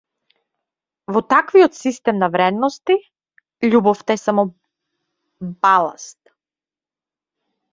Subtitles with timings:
[1.17, 2.95] Во таквиот систем на вредности
[3.75, 4.47] љубовта е само
[5.67, 6.19] баласт.